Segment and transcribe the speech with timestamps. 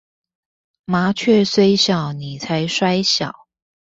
[0.85, 3.45] 麻雀雖小，你才衰小